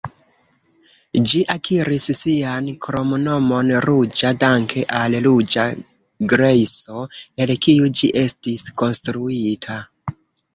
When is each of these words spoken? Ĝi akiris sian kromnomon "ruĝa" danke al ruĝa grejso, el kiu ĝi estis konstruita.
Ĝi 1.31 1.41
akiris 1.55 2.07
sian 2.19 2.69
kromnomon 2.85 3.69
"ruĝa" 3.85 4.31
danke 4.45 4.85
al 5.01 5.17
ruĝa 5.27 5.67
grejso, 6.33 7.05
el 7.47 7.55
kiu 7.67 7.93
ĝi 8.01 8.11
estis 8.25 8.65
konstruita. 8.85 9.79